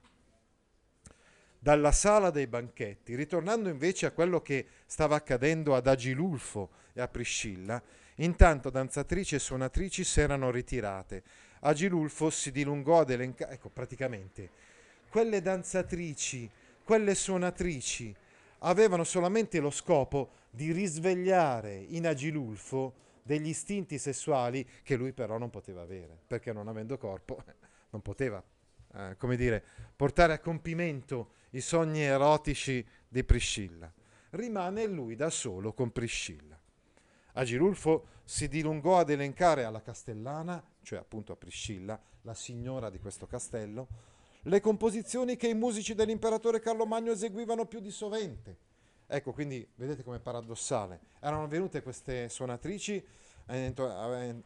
[1.57, 7.07] Dalla sala dei banchetti, ritornando invece a quello che stava accadendo ad Agilulfo e a
[7.07, 7.81] Priscilla,
[8.15, 11.23] intanto danzatrici e suonatrici si erano ritirate
[11.65, 14.49] Agilulfo si dilungò ad elencare, ecco praticamente,
[15.09, 16.49] quelle danzatrici,
[16.83, 18.15] quelle suonatrici
[18.59, 25.49] avevano solamente lo scopo di risvegliare in Agilulfo degli istinti sessuali che lui però non
[25.49, 27.43] poteva avere, perché non avendo corpo
[27.89, 28.43] non poteva,
[28.93, 29.63] eh, come dire,
[29.95, 33.91] portare a compimento i sogni erotici di Priscilla.
[34.31, 36.59] Rimane lui da solo con Priscilla.
[37.33, 43.25] Agilulfo si dilungò ad elencare alla castellana cioè appunto a Priscilla, la signora di questo
[43.25, 43.87] castello,
[44.43, 48.57] le composizioni che i musici dell'imperatore Carlo Magno eseguivano più di sovente.
[49.07, 50.99] Ecco, quindi vedete com'è paradossale.
[51.19, 53.03] Erano venute queste suonatrici,
[53.47, 53.73] eh,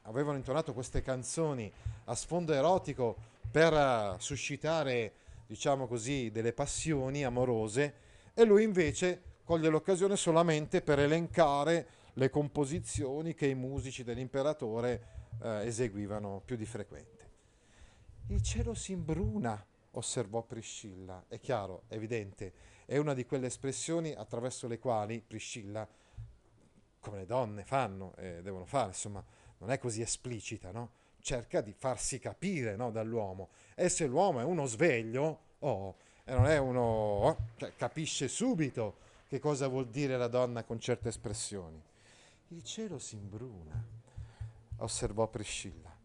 [0.01, 1.71] avevano intonato queste canzoni
[2.05, 3.17] a sfondo erotico
[3.51, 5.13] per uh, suscitare,
[5.45, 7.93] diciamo così, delle passioni amorose
[8.33, 15.65] e lui invece coglie l'occasione solamente per elencare le composizioni che i musici dell'imperatore eh,
[15.65, 17.27] eseguivano più di frequente.
[18.27, 21.25] Il cielo si imbruna, osservò Priscilla.
[21.27, 22.53] È chiaro, evidente,
[22.85, 25.87] è una di quelle espressioni attraverso le quali Priscilla,
[26.99, 29.23] come le donne fanno e devono fare, insomma,
[29.59, 30.91] non è così esplicita, no?
[31.21, 33.49] Cerca di farsi capire no, dall'uomo.
[33.75, 39.07] E se l'uomo è uno sveglio, oh, e non è uno, oh, cioè, capisce subito
[39.27, 41.81] che cosa vuol dire la donna con certe espressioni.
[42.49, 43.98] Il cielo si imbruna
[44.79, 45.95] osservò Priscilla.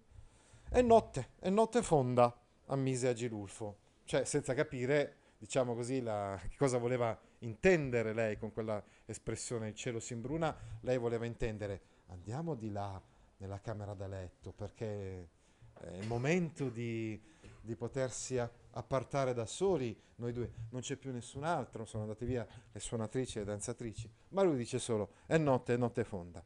[0.68, 7.18] È notte, è notte fonda, ammise Agilulfo, cioè senza capire, diciamo così, la, cosa voleva
[7.40, 13.00] intendere lei con quella espressione il cielo si imbruna, lei voleva intendere andiamo di là
[13.38, 15.28] nella camera da letto perché
[15.74, 17.20] è il momento di,
[17.60, 22.46] di potersi appartare da soli, noi due, non c'è più nessun altro, sono andate via
[22.72, 26.42] le suonatrici e le danzatrici, ma lui dice solo è notte, è notte fonda.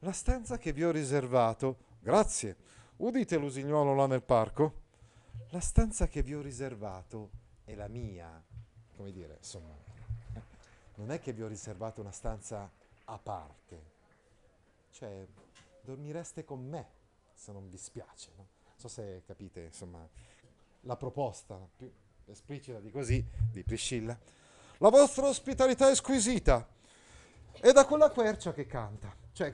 [0.00, 1.78] La stanza che vi ho riservato.
[1.98, 2.56] Grazie.
[2.98, 4.86] Udite l'usignolo là nel parco?
[5.50, 7.30] La stanza che vi ho riservato
[7.64, 8.42] è la mia.
[8.96, 9.74] Come dire, insomma,
[10.96, 12.70] non è che vi ho riservato una stanza
[13.06, 13.96] a parte.
[14.92, 15.26] Cioè,
[15.82, 16.88] dormireste con me,
[17.34, 18.30] se non vi spiace.
[18.36, 18.46] No?
[18.62, 20.06] Non so se capite, insomma,
[20.82, 21.90] la proposta più
[22.26, 24.16] esplicita di così, di Priscilla.
[24.78, 26.68] La vostra ospitalità è squisita.
[27.60, 29.26] E da quella quercia che canta.
[29.38, 29.52] Cioè,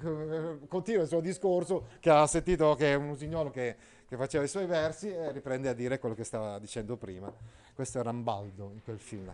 [0.66, 3.76] continua il suo discorso che ha sentito che è un usignolo che,
[4.08, 7.30] che, faceva i suoi versi e riprende a dire quello che stava dicendo prima.
[7.74, 9.30] Questo è Rambaldo in quel film.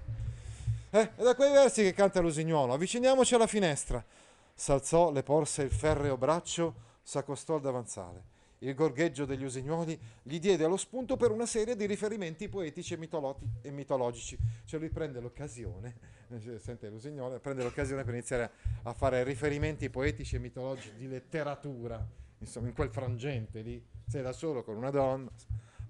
[0.90, 2.72] Eh, è da quei versi che canta l'usignolo.
[2.72, 4.04] Avviciniamoci alla finestra.
[4.52, 8.24] S'alzò, le porse il ferreo braccio, s'accostò al davanzale.
[8.58, 12.96] Il gorgheggio degli usignoli gli diede lo spunto per una serie di riferimenti poetici e,
[12.96, 14.36] mitolo- e mitologici.
[14.64, 16.19] Cioè lui prende l'occasione, eh,
[16.58, 18.50] sente l'usignolo, prende l'occasione per iniziare
[18.82, 22.06] a fare riferimenti poetici e mitologici di letteratura,
[22.38, 25.30] insomma in quel frangente lì, sei da solo con una donna,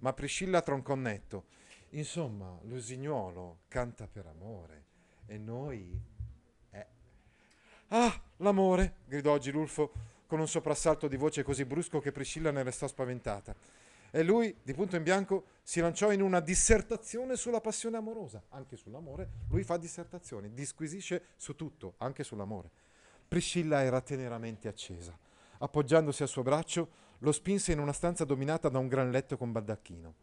[0.01, 1.45] ma Priscilla tronconnetto.
[1.91, 4.85] Insomma, l'usignolo canta per amore
[5.27, 6.01] e noi...
[6.71, 6.87] Eh.
[7.89, 8.97] Ah, l'amore!
[9.07, 9.93] gridò Gilulfo
[10.27, 13.55] con un soprassalto di voce così brusco che Priscilla ne restò spaventata.
[14.11, 18.43] E lui, di punto in bianco, si lanciò in una dissertazione sulla passione amorosa.
[18.51, 22.71] Anche sull'amore, lui fa dissertazioni, disquisisce su tutto, anche sull'amore.
[23.29, 25.17] Priscilla era teneramente accesa.
[25.59, 29.53] Appoggiandosi al suo braccio, lo spinse in una stanza dominata da un gran letto con
[29.53, 30.15] baldacchino.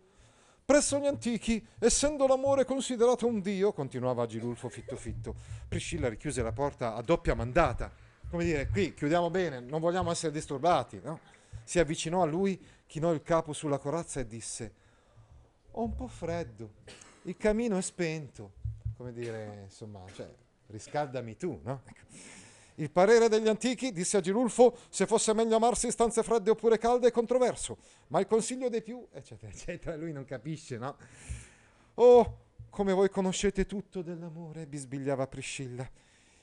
[0.66, 5.34] Presso gli antichi, essendo l'amore considerato un dio, continuava Agilulfo fitto fitto,
[5.68, 10.34] Priscilla richiuse la porta a doppia mandata come dire, qui chiudiamo bene, non vogliamo essere
[10.34, 11.20] disturbati, no?
[11.64, 14.74] Si avvicinò a lui, chinò il capo sulla corazza e disse,
[15.72, 16.72] ho un po' freddo,
[17.24, 18.54] il camino è spento,
[18.96, 20.28] come dire, insomma, cioè,
[20.68, 21.82] riscaldami tu, no?
[21.86, 22.06] Ecco.
[22.80, 26.78] Il parere degli antichi, disse a Girulfo, se fosse meglio amarsi in stanze fredde oppure
[26.78, 30.96] calde è controverso, ma il consiglio dei più, eccetera, eccetera, lui non capisce, no?
[31.96, 35.90] Oh, come voi conoscete tutto dell'amore, bisbigliava Priscilla.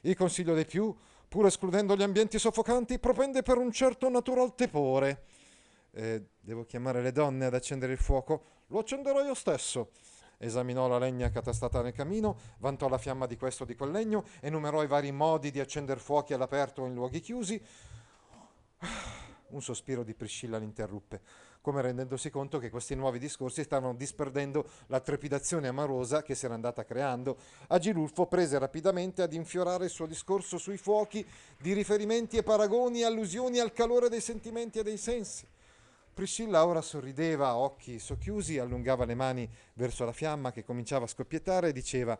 [0.00, 0.94] Il consiglio dei più
[1.28, 5.22] pur escludendo gli ambienti soffocanti, propende per un certo natural tepore.
[5.96, 8.42] Eh, devo chiamare le donne ad accendere il fuoco?
[8.68, 9.90] Lo accenderò io stesso.
[10.38, 14.24] Esaminò la legna catastata nel camino, vantò la fiamma di questo o di quel legno,
[14.40, 17.62] enumerò i vari modi di accendere fuochi all'aperto o in luoghi chiusi.
[19.48, 21.20] Un sospiro di Priscilla l'interruppe
[21.64, 26.52] come rendendosi conto che questi nuovi discorsi stavano disperdendo la trepidazione amorosa che si era
[26.52, 27.38] andata creando.
[27.68, 31.26] Agilulfo prese rapidamente ad infiorare il suo discorso sui fuochi
[31.58, 35.48] di riferimenti e paragoni allusioni al calore dei sentimenti e dei sensi.
[36.14, 41.68] Priscilla ora sorrideva occhi socchiusi, allungava le mani verso la fiamma che cominciava a scoppiettare
[41.68, 42.18] e diceva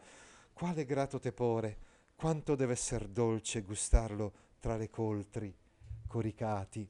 [0.53, 1.79] quale grato tepore,
[2.17, 5.57] quanto deve essere dolce gustarlo tra le coltri
[6.07, 6.89] coricati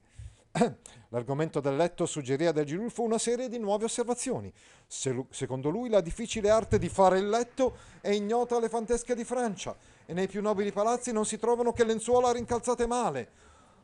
[1.08, 4.52] L'argomento del letto suggerì ad Agilulfo una serie di nuove osservazioni.
[4.86, 9.24] Se, secondo lui la difficile arte di fare il letto è ignota alle fantesche di
[9.24, 13.30] Francia e nei più nobili palazzi non si trovano che lenzuola rincalzate male.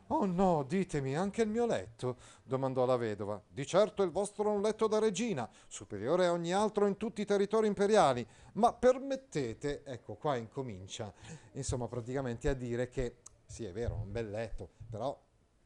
[0.07, 2.17] Oh no, ditemi, anche il mio letto?
[2.43, 3.41] domandò la vedova.
[3.47, 7.21] Di certo il vostro è un letto da regina, superiore a ogni altro in tutti
[7.21, 11.13] i territori imperiali, ma permettete, ecco qua incomincia,
[11.53, 15.17] insomma praticamente a dire che sì è vero, è un bel letto, però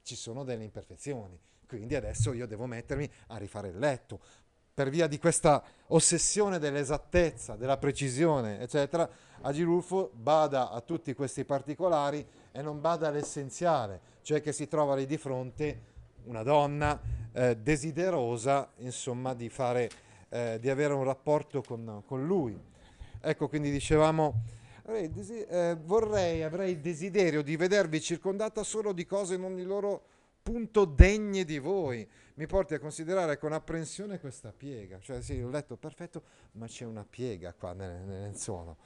[0.04, 1.40] ci sono delle imperfezioni.
[1.68, 4.20] Quindi adesso io devo mettermi a rifare il letto.
[4.74, 9.10] Per via di questa ossessione dell'esattezza, della precisione, eccetera,
[9.42, 15.06] Agilulfo bada a tutti questi particolari e non bada all'essenziale, cioè che si trova lì
[15.06, 17.00] di fronte una donna
[17.32, 19.88] eh, desiderosa, insomma, di, fare,
[20.30, 22.60] eh, di avere un rapporto con, con lui.
[23.22, 24.42] Ecco, quindi dicevamo
[24.88, 30.06] eh, vorrei, avrei il desiderio di vedervi circondata solo di cose in ogni loro
[30.42, 32.08] punto degne di voi.
[32.34, 34.98] Mi porti a considerare con apprensione questa piega.
[35.00, 38.78] Cioè, sì, ho letto perfetto, ma c'è una piega qua nel, nel lenzuolo.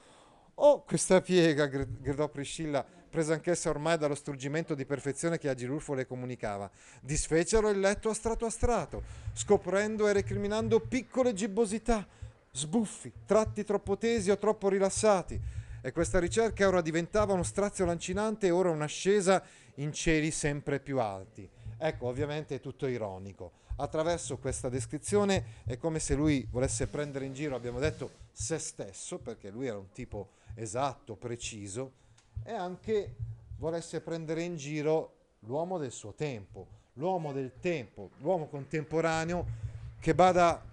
[0.62, 6.06] Oh, questa piega, gridò Priscilla, presa anch'essa ormai dallo struggimento di perfezione che Agilulfo le
[6.06, 6.70] comunicava.
[7.00, 12.06] Disfecero il letto a strato a strato, scoprendo e recriminando piccole gibbosità,
[12.52, 15.40] sbuffi, tratti troppo tesi o troppo rilassati
[15.80, 19.42] e questa ricerca ora diventava uno strazio lancinante e ora un'ascesa
[19.76, 21.48] in cieli sempre più alti.
[21.78, 23.52] Ecco, ovviamente è tutto ironico.
[23.76, 29.16] Attraverso questa descrizione è come se lui volesse prendere in giro, abbiamo detto, se stesso,
[29.16, 31.92] perché lui era un tipo esatto, preciso,
[32.44, 33.16] e anche
[33.58, 39.46] volesse prendere in giro l'uomo del suo tempo, l'uomo del tempo, l'uomo contemporaneo
[40.00, 40.64] che bada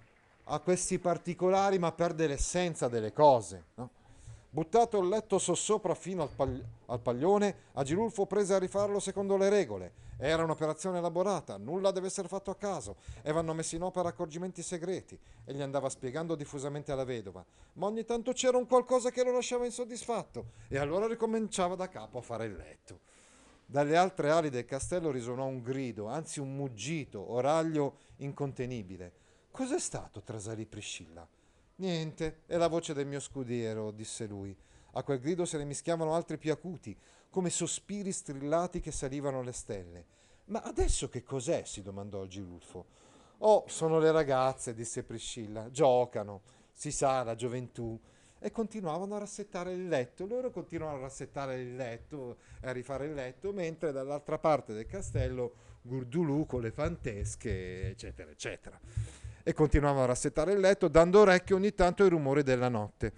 [0.44, 3.64] a questi particolari ma perde l'essenza delle cose.
[3.74, 3.90] No?
[4.50, 9.50] Buttato il letto sossopra fino al, pag- al paglione, Agilulfo prese a rifarlo secondo le
[9.50, 9.92] regole.
[10.16, 14.62] Era un'operazione elaborata, nulla deve essere fatto a caso, e vanno messi in opera accorgimenti
[14.62, 17.44] segreti, e gli andava spiegando diffusamente alla vedova.
[17.74, 22.18] Ma ogni tanto c'era un qualcosa che lo lasciava insoddisfatto, e allora ricominciava da capo
[22.18, 23.00] a fare il letto.
[23.66, 29.12] Dalle altre ali del castello risuonò un grido, anzi un muggito, oraglio incontenibile.
[29.50, 30.22] Cos'è stato?
[30.22, 31.28] trasalì Priscilla.
[31.80, 34.56] Niente, è la voce del mio scudiero, disse lui.
[34.94, 36.96] A quel grido se ne mischiavano altri più acuti,
[37.30, 40.04] come sospiri strillati che salivano alle stelle.
[40.46, 41.62] Ma adesso che cos'è?
[41.64, 42.86] si domandò il Gilulfo.
[43.38, 45.70] Oh, sono le ragazze, disse Priscilla.
[45.70, 47.96] Giocano, si sa, la gioventù.
[48.40, 50.26] E continuavano a rassettare il letto.
[50.26, 54.86] Loro continuavano a rassettare il letto e a rifare il letto, mentre dall'altra parte del
[54.86, 58.80] castello Gurdulù con le fantesche, eccetera, eccetera.
[59.48, 63.10] E continuava a rassettare il letto, dando orecchio ogni tanto ai rumori della notte.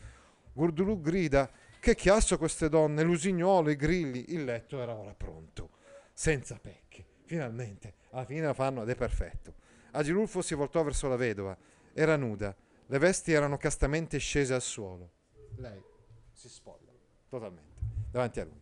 [0.52, 1.50] Gurdulù grida:
[1.80, 4.26] Che chiasso queste donne, l'usignolo, i grilli.
[4.28, 5.70] Il letto era ora pronto,
[6.12, 7.04] senza pecche.
[7.24, 9.54] Finalmente, alla fine la fanno ed è perfetto.
[9.90, 11.56] Agilulfo si voltò verso la vedova.
[11.92, 12.54] Era nuda,
[12.86, 15.10] le vesti erano castamente scese al suolo.
[15.56, 15.82] Lei
[16.32, 16.92] si spoglia
[17.28, 18.59] totalmente davanti a lui.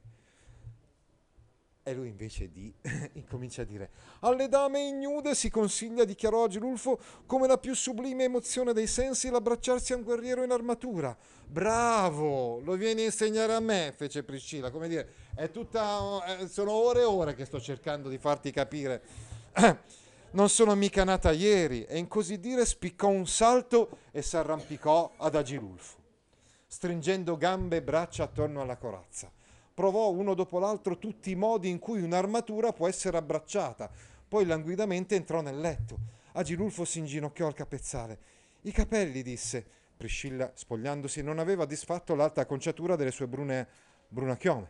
[1.88, 2.70] E lui invece di
[3.14, 3.88] incomincia a dire
[4.20, 9.94] alle dame ignude si consiglia, dichiarò Agilulfo, come la più sublime emozione dei sensi l'abbracciarsi
[9.94, 11.16] a un guerriero in armatura.
[11.46, 16.72] Bravo, lo vieni a insegnare a me, fece Priscilla, come dire, è tutta, eh, sono
[16.72, 19.02] ore e ore che sto cercando di farti capire.
[20.30, 25.34] Non sono mica nata ieri, e in così dire spiccò un salto e s'arrampicò ad
[25.34, 25.96] Agilulfo,
[26.66, 29.32] stringendo gambe e braccia attorno alla corazza
[29.78, 33.88] provò uno dopo l'altro tutti i modi in cui un'armatura può essere abbracciata.
[34.26, 35.96] Poi languidamente entrò nel letto.
[36.32, 38.18] Agilulfo si inginocchiò al capezzale.
[38.62, 39.64] I capelli, disse.
[39.96, 43.68] Priscilla, spogliandosi, non aveva disfatto l'alta conciatura delle sue brune
[44.08, 44.68] brunachiome.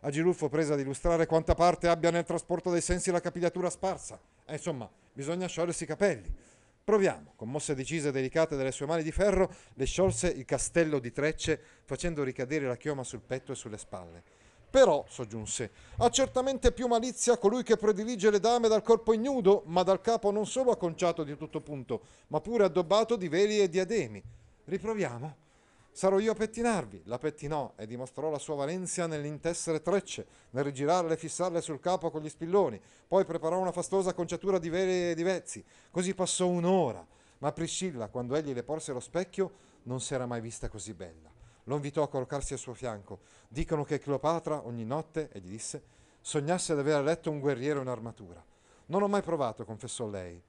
[0.00, 4.18] Agilulfo prese ad illustrare quanta parte abbia nel trasporto dei sensi la capigliatura sparsa.
[4.46, 6.34] E insomma, bisogna sciogliersi i capelli.
[6.82, 7.34] Proviamo.
[7.36, 11.12] Con mosse decise e delicate delle sue mani di ferro, le sciolse il castello di
[11.12, 14.44] trecce, facendo ricadere la chioma sul petto e sulle spalle.
[14.68, 19.82] Però, soggiunse, ha certamente più malizia colui che predilige le dame dal corpo ignudo, ma
[19.82, 24.22] dal capo non solo acconciato di tutto punto, ma pure addobbato di veli e diademi.
[24.64, 25.44] Riproviamo.
[25.92, 27.02] Sarò io a pettinarvi.
[27.04, 32.10] La pettinò e dimostrò la sua valenza nell'intessere trecce, nel rigirarle e fissarle sul capo
[32.10, 32.78] con gli spilloni.
[33.08, 35.64] Poi preparò una fastosa conciatura di veli e di vezzi.
[35.90, 37.06] Così passò un'ora.
[37.38, 39.52] Ma Priscilla, quando egli le porse lo specchio,
[39.84, 41.35] non si era mai vista così bella
[41.66, 43.20] lo invitò a collocarsi al suo fianco.
[43.48, 45.82] Dicono che Cleopatra ogni notte, e gli disse,
[46.20, 48.44] sognasse di aver letto un guerriero in armatura.
[48.86, 50.40] Non ho mai provato, confessò lei.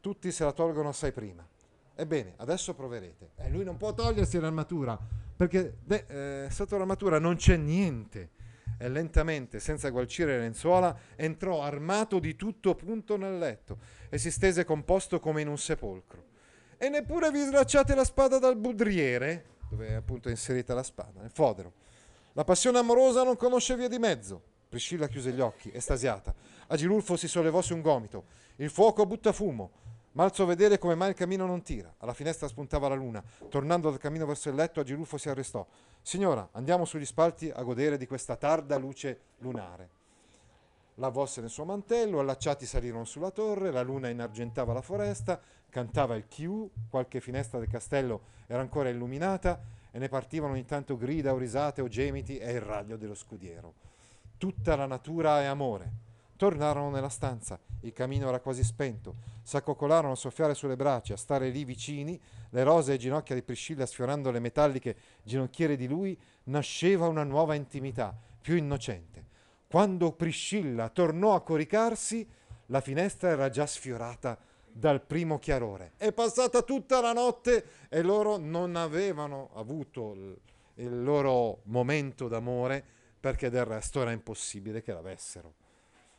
[0.00, 1.46] Tutti se la tolgono assai prima.
[1.94, 3.30] Ebbene, adesso proverete.
[3.36, 4.98] E lui non può togliersi l'armatura,
[5.36, 8.30] perché beh, eh, sotto l'armatura non c'è niente.
[8.76, 14.32] E lentamente, senza gualcire le lenzuola, entrò armato di tutto punto nel letto e si
[14.32, 16.24] stese composto come in un sepolcro.
[16.76, 19.52] E neppure vi slacciate la spada dal budriere?
[19.68, 21.72] Dove è appunto inserita la spada, nel fodero.
[22.32, 24.42] La passione amorosa non conosce via di mezzo.
[24.68, 26.34] Priscilla chiuse gli occhi, estasiata.
[26.66, 28.24] Agilulfo si sollevò su un gomito.
[28.56, 29.70] Il fuoco butta fumo.
[30.12, 31.92] Malzo a vedere come mai il camino non tira.
[31.98, 33.22] Alla finestra spuntava la luna.
[33.48, 35.66] Tornando dal cammino verso il letto, Agilulfo si arrestò.
[36.02, 40.02] Signora, andiamo sugli spalti a godere di questa tarda luce lunare.
[40.98, 46.14] La avvolse nel suo mantello, allacciati salirono sulla torre, la luna inargentava la foresta, cantava
[46.14, 51.32] il chiù, qualche finestra del castello era ancora illuminata e ne partivano ogni tanto grida
[51.32, 53.74] o risate o gemiti e il raglio dello scudiero.
[54.38, 56.02] Tutta la natura è amore.
[56.36, 61.48] Tornarono nella stanza, il camino era quasi spento, s'accoccolarono a soffiare sulle braccia, a stare
[61.48, 62.20] lì vicini,
[62.50, 68.16] le rosee ginocchia di Priscilla sfiorando le metalliche ginocchiere di lui, nasceva una nuova intimità,
[68.40, 69.23] più innocente.
[69.74, 72.24] Quando Priscilla tornò a coricarsi,
[72.66, 74.38] la finestra era già sfiorata
[74.70, 75.94] dal primo chiarore.
[75.96, 80.38] È passata tutta la notte e loro non avevano avuto
[80.76, 82.84] il, loro momento d'amore
[83.18, 85.54] perché del resto era impossibile che l'avessero.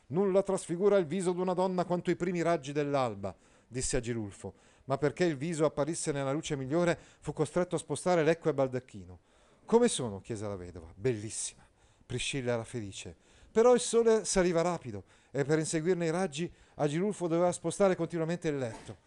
[0.08, 3.34] Nulla trasfigura il viso d'una donna quanto i primi raggi dell'alba,
[3.66, 4.52] disse Agilulfo,
[4.84, 9.18] ma perché il viso apparisse nella luce migliore fu costretto a spostare lecco e baldacchino.
[9.64, 10.20] Come sono?
[10.20, 10.92] chiese la vedova.
[10.94, 11.66] Bellissima.
[12.04, 13.24] Priscilla era felice.
[13.56, 18.58] Però il sole saliva rapido e per inseguirne i raggi Agilulfo doveva spostare continuamente il
[18.58, 18.98] letto.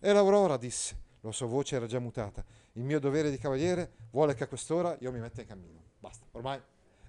[0.00, 2.42] E l'aurora disse, la sua voce era già mutata,
[2.72, 5.82] il mio dovere di cavaliere vuole che a quest'ora io mi metta in cammino.
[5.98, 6.58] Basta, ormai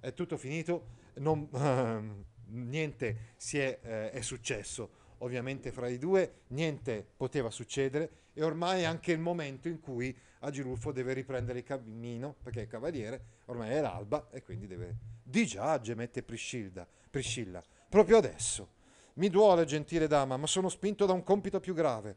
[0.02, 0.88] è tutto finito,
[1.20, 4.90] non, uh, niente è, eh, è successo
[5.20, 10.14] ovviamente fra i due, niente poteva succedere e ormai è anche il momento in cui
[10.40, 14.98] Agilulfo deve riprendere il cammino perché è il cavaliere, ormai è l'alba e quindi deve
[15.24, 18.78] di già gemette Priscilla, Priscilla, proprio adesso.
[19.16, 22.16] Mi duole, gentile dama, ma sono spinto da un compito più grave.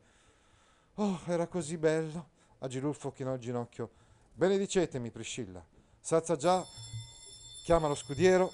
[0.95, 2.29] Oh, era così bello.
[2.59, 3.91] Agilulfo chinò il ginocchio.
[4.33, 5.65] Benedicetemi, Priscilla.
[6.01, 6.65] S'alza già,
[7.65, 8.53] chiama lo scudiero,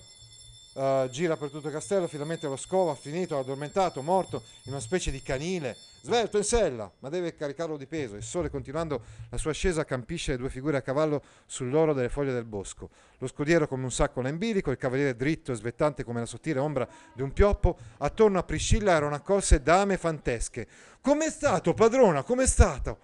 [0.75, 5.11] uh, gira per tutto il castello, finalmente lo scova, finito, addormentato, morto, in una specie
[5.11, 8.17] di canile svelto in sella, ma deve caricarlo di peso.
[8.17, 12.33] Il sole, continuando la sua ascesa, campisce le due figure a cavallo sull'oro delle foglie
[12.33, 12.91] del bosco.
[13.19, 16.27] Lo scudiero come un sacco là in bilico, il cavaliere dritto e svettante come la
[16.27, 17.77] sottile ombra di un pioppo.
[17.99, 20.67] Attorno a Priscilla erano accolse dame fantesche.
[21.01, 22.23] Com'è stato, padrona?
[22.23, 22.99] Com'è stato?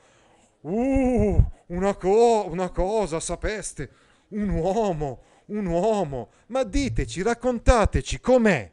[0.60, 3.90] Uh, una, co- una cosa, sapeste,
[4.28, 6.30] un uomo, un uomo.
[6.46, 8.70] Ma diteci, raccontateci com'è.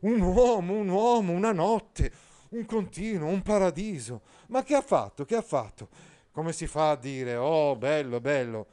[0.00, 2.12] un uomo, un uomo, una notte,
[2.50, 4.22] un continuo, un paradiso.
[4.48, 5.24] Ma che ha fatto?
[5.24, 5.88] Che ha fatto?
[6.32, 8.66] Come si fa a dire, oh, bello, bello?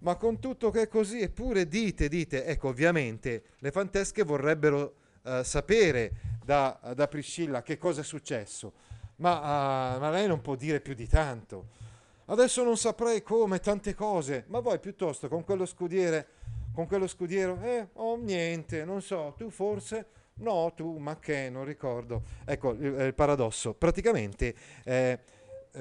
[0.00, 5.42] Ma con tutto che è così, eppure dite, dite, ecco, ovviamente le fantesche vorrebbero uh,
[5.42, 6.12] sapere
[6.42, 8.72] da, da, Priscilla che cosa è successo,
[9.16, 11.78] ma, uh, ma lei non può dire più di tanto.
[12.26, 16.28] Adesso non saprei come, tante cose, ma voi piuttosto con quello scudiere,
[16.72, 20.06] con quello scudiero, eh, oh niente, non so, tu forse,
[20.40, 22.22] no, tu, ma che, non ricordo.
[22.44, 23.74] Ecco il, il paradosso.
[23.74, 25.18] Praticamente eh,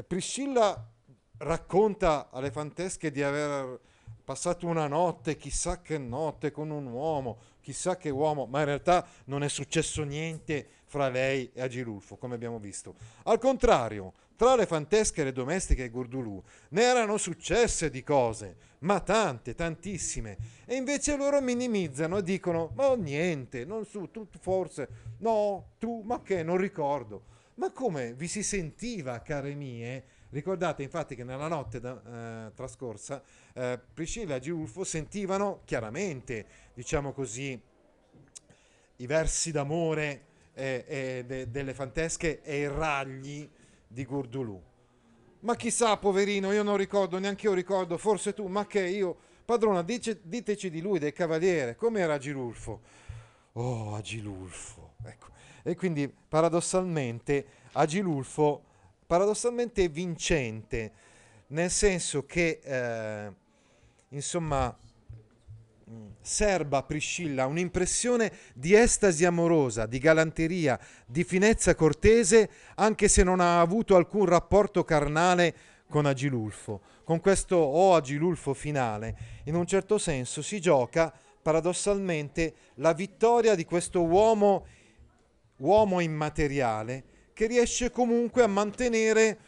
[0.05, 0.88] Priscilla
[1.39, 3.80] racconta alle fantesche di aver
[4.24, 9.05] passato una notte, chissà che notte, con un uomo, chissà che uomo, ma in realtà
[9.26, 12.95] non è successo niente fra lei e Agilulfo, come abbiamo visto.
[13.24, 18.55] Al contrario, tra le fantesche e le domestiche e Gurdulù ne erano successe di cose,
[18.80, 20.38] ma tante, tantissime.
[20.65, 26.43] E invece loro minimizzano dicono: Ma niente, non su, tu forse, no, tu, ma che,
[26.43, 27.38] non ricordo.
[27.55, 30.03] Ma come vi si sentiva, care mie?
[30.30, 33.21] Ricordate infatti che nella notte da, eh, trascorsa
[33.53, 37.59] eh, Priscilla e Giulfo sentivano chiaramente, diciamo così,
[38.97, 43.49] i versi d'amore eh de, delle fantesche e i ragli
[43.88, 44.68] di Gurdulù.
[45.41, 49.17] Ma chissà, poverino, io non ricordo, neanche io ricordo, forse tu, ma che io...
[49.45, 52.81] Padrona, dice, diteci di lui, del cavaliere, com'era Agilulfo?
[53.53, 55.27] Oh, Agilulfo, ecco.
[55.63, 58.63] E quindi, paradossalmente, Agilulfo,
[59.07, 60.91] paradossalmente è vincente,
[61.47, 63.33] nel senso che, eh,
[64.09, 64.77] insomma,
[66.21, 73.59] serba Priscilla un'impressione di estasi amorosa, di galanteria, di finezza cortese, anche se non ha
[73.59, 75.55] avuto alcun rapporto carnale
[75.89, 76.81] con Agilulfo.
[77.03, 81.11] Con questo O Agilulfo finale, in un certo senso si gioca
[81.41, 84.65] paradossalmente la vittoria di questo uomo,
[85.57, 89.39] uomo immateriale che riesce comunque a mantenere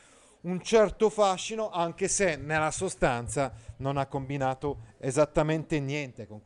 [0.41, 6.41] un certo fascino, anche se nella sostanza non ha combinato esattamente niente con.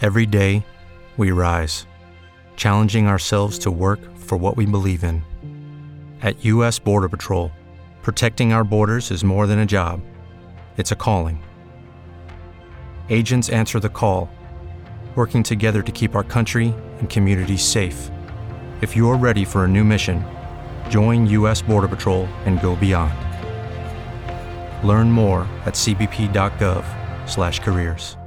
[0.00, 0.64] Every day
[1.16, 1.86] we rise,
[2.56, 5.22] challenging ourselves to work for what we believe in.
[6.22, 7.50] At US Border Patrol,
[8.02, 10.00] protecting our borders is more than a job.
[10.76, 11.42] It's a calling.
[13.10, 14.28] Agents answer the call,
[15.14, 18.10] working together to keep our country and communities safe.
[18.82, 20.24] If you're ready for a new mission,
[20.88, 21.60] Join U.S.
[21.60, 23.14] Border Patrol and go beyond.
[24.86, 25.74] Learn more at
[27.28, 28.17] slash careers.